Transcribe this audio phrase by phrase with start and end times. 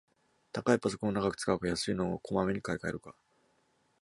[0.51, 3.13] 高いパソコンを長く使うか、安いのをこまめに買いかえるか